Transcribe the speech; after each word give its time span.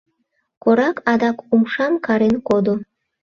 Корак 0.63 0.97
адак 1.11 1.37
умшам 1.53 1.93
карен 2.05 2.35
кодо... 2.47 2.75